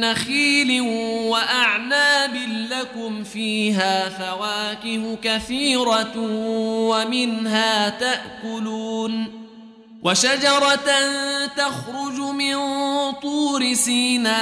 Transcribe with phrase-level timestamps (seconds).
[0.00, 0.80] نخيل
[1.30, 2.36] وأعناب
[2.70, 6.12] لكم فيها فواكه كثيرة
[6.90, 9.46] ومنها تأكلون
[10.02, 10.90] وشجرة
[11.56, 12.56] تخرج من
[13.22, 14.36] طور سيناء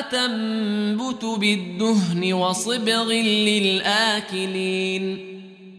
[0.00, 3.12] تنبت بالدهن وصبغ
[3.48, 5.18] للآكلين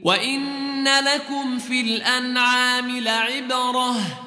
[0.03, 4.26] وإن لكم في الأنعام لعبرة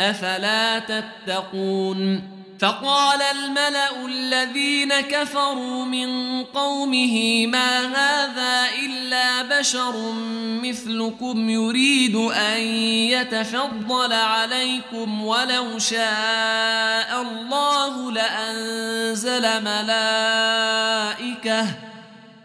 [0.00, 10.12] أفلا تتقون؟ فقال الملأ الذين كفروا من قومه ما هذا إلا بشر
[10.62, 12.60] مثلكم يريد أن
[13.10, 21.04] يتفضل عليكم ولو شاء الله لأنزل ملائكة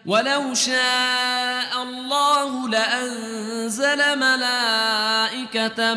[0.09, 5.93] ولو شاء الله لأنزل ملائكة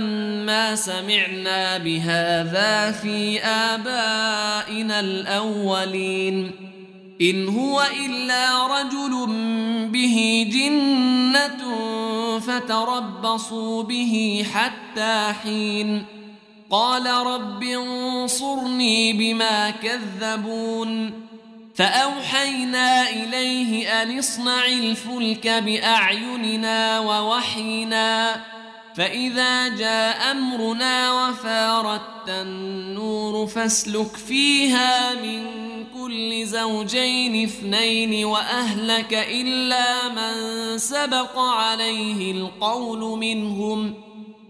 [0.46, 6.50] ما سمعنا بهذا في آبائنا الأولين.
[7.20, 9.26] إن هو إلا رجل
[9.88, 11.62] به جنة
[12.38, 16.04] فتربصوا به حتى حين.
[16.70, 21.31] قال رب انصرني بما كذبون.
[21.74, 28.36] فأوحينا إليه أن اصنع الفلك بأعيننا ووحينا
[28.96, 35.44] فإذا جاء أمرنا وفارت النور فاسلك فيها من
[35.94, 44.11] كل زوجين اثنين وأهلك إلا من سبق عليه القول منهم ۖ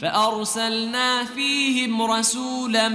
[0.00, 2.88] فأرسلنا فيهم رسولا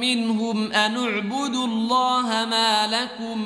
[0.00, 3.38] منهم أن اعبدوا الله ما لكم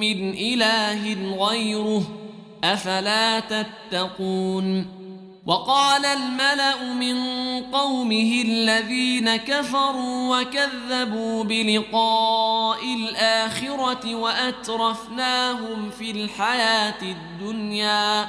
[0.00, 2.02] من إله غيره
[2.64, 4.98] أفلا تتقون
[5.46, 7.16] وقال الملأ من
[7.62, 18.28] قومه الذين كفروا وكذبوا بلقاء الآخرة وأترفناهم في الحياة الدنيا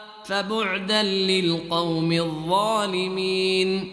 [0.31, 3.91] فبعدا للقوم الظالمين.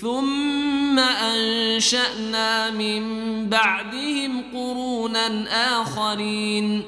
[0.00, 3.02] ثم أنشأنا من
[3.48, 5.44] بعدهم قرونا
[5.82, 6.82] آخرين.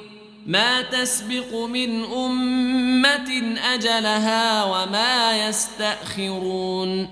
[0.47, 7.09] ما تسبق من أمة أجلها وما يستأخرون.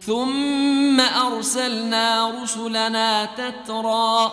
[0.00, 4.32] ثم أرسلنا رسلنا تترى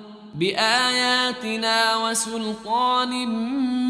[0.41, 3.27] بآياتنا وسلطان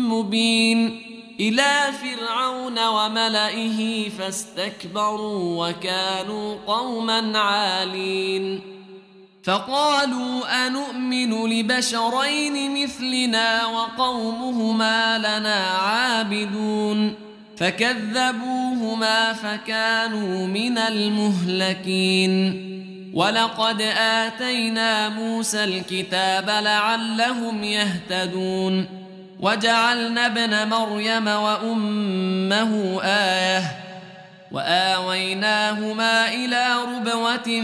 [0.10, 1.02] مبين
[1.40, 8.62] إلى فرعون وملئه فاستكبروا وكانوا قوما عالين
[9.44, 17.16] فقالوا أنؤمن لبشرين مثلنا وقومهما لنا عابدون
[17.58, 22.32] فكذبوهما فكانوا من المهلكين
[23.14, 29.02] ولقد آتينا موسى الكتاب لعلهم يهتدون
[29.40, 33.64] وجعلنا ابن مريم وأمه آية
[34.52, 37.64] وآويناهما إلى ربوة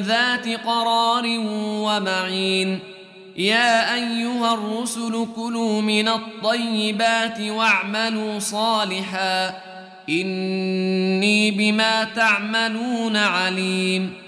[0.00, 1.24] ذات قرار
[1.58, 2.78] ومعين
[3.36, 9.54] يا أيها الرسل كلوا من الطيبات واعملوا صالحا
[10.08, 14.27] إني بما تعملون عليم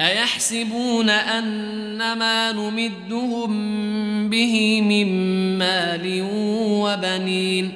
[0.00, 3.50] أيحسبون أن ما نمدهم
[4.30, 5.08] به من
[5.58, 6.26] مال
[6.82, 7.72] وبنين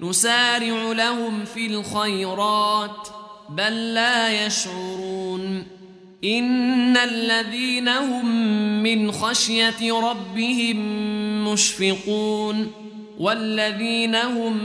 [0.00, 3.08] نسارع لهم في الخيرات
[3.48, 5.66] بل لا يشعرون
[6.24, 8.26] إن الذين هم
[8.82, 10.78] من خشية ربهم
[11.52, 12.72] مشفقون
[13.18, 14.58] والذين هم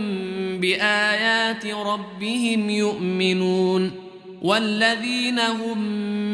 [0.59, 3.91] بآيات ربهم يؤمنون
[4.41, 6.03] والذين هم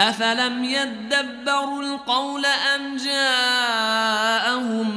[0.00, 4.90] افلم يدبروا القول ام جاءهم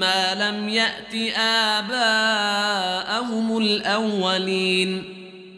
[0.00, 1.14] ما لم يات
[1.78, 5.04] اباءهم الاولين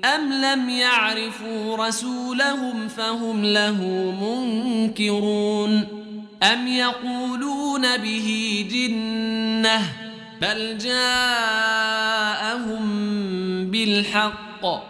[0.05, 3.85] ام لم يعرفوا رسولهم فهم له
[4.21, 5.87] منكرون
[6.43, 9.83] ام يقولون به جنه
[10.41, 11.71] بل جاءهم
[13.71, 14.90] بالحق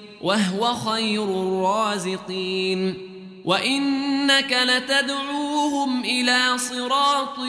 [0.23, 3.07] وهو خير الرازقين.
[3.45, 7.39] وإنك لتدعوهم إلى صراط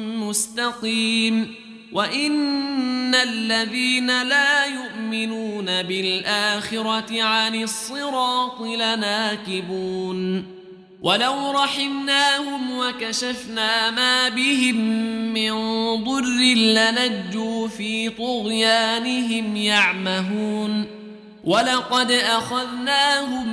[0.00, 1.54] مستقيم.
[1.92, 10.54] وإن الذين لا يؤمنون بالآخرة عن الصراط لناكبون.
[11.02, 14.76] ولو رحمناهم وكشفنا ما بهم
[15.34, 15.52] من
[16.04, 21.03] ضر لنجوا في طغيانهم يعمهون.
[21.44, 23.46] ولقد اخذناهم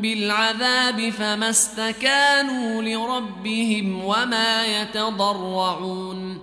[0.00, 6.38] بالعذاب فما استكانوا لربهم وما يتضرعون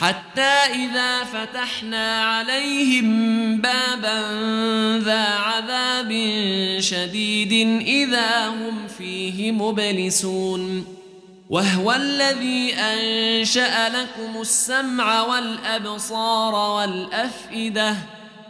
[0.00, 3.06] حتى اذا فتحنا عليهم
[3.60, 4.20] بابا
[4.98, 6.10] ذا عذاب
[6.80, 10.84] شديد اذا هم فيه مبلسون
[11.50, 17.96] وهو الذي انشا لكم السمع والابصار والافئده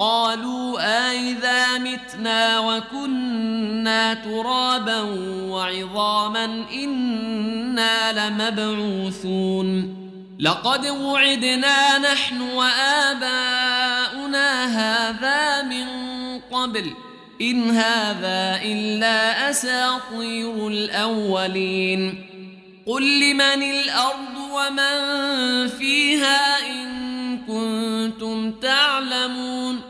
[0.00, 5.00] قالوا أإذا متنا وكنا ترابا
[5.50, 9.96] وعظاما إنا لمبعوثون
[10.38, 13.64] لقد وعدنا نحن وآباؤنا
[14.66, 15.86] هذا من
[16.40, 16.92] قبل
[17.40, 22.26] إن هذا إلا أساطير الأولين
[22.86, 24.98] قل لمن الأرض ومن
[25.68, 26.90] فيها إن
[27.38, 29.89] كنتم تعلمون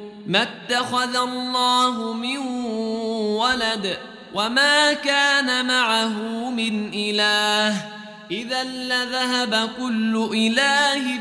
[0.27, 2.37] ما اتخذ الله من
[3.37, 3.97] ولد
[4.33, 7.75] وما كان معه من إله.
[8.31, 11.19] إذا لذهب كل إله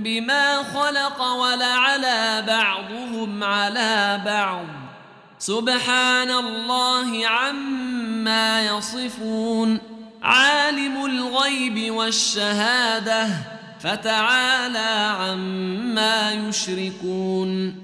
[0.00, 4.66] بما خلق ولعلى بعضهم على بعض.
[5.38, 9.78] سبحان الله عما يصفون.
[10.22, 13.28] عالم الغيب والشهادة
[13.80, 17.83] فتعالى عما يشركون.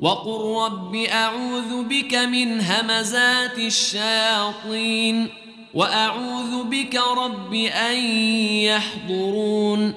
[0.00, 5.28] وقل رب أعوذ بك من همزات الشياطين
[5.74, 7.96] وأعوذ بك رب أن
[8.64, 9.94] يحضرون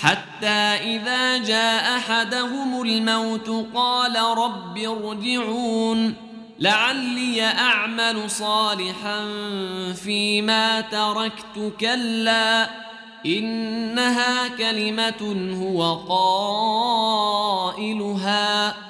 [0.00, 6.14] حتى إذا جاء أحدهم الموت قال رب ارجعون
[6.58, 9.24] لعلي أعمل صالحا
[9.94, 12.70] فيما تركت كلا
[13.26, 15.94] إنها كلمة هو
[17.78, 18.89] قائلها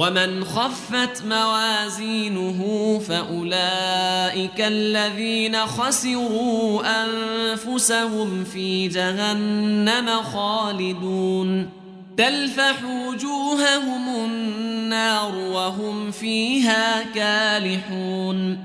[0.00, 2.60] ومن خفت موازينه
[3.08, 11.68] فأولئك الذين خسروا أنفسهم في جهنم خالدون
[12.16, 18.58] تلفح وجوههم النار وهم فيها كالحون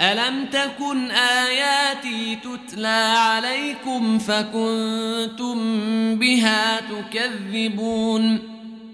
[0.00, 5.58] ألم تكن آياتي تتلى عليكم فكنتم
[6.18, 8.59] بها تكذبون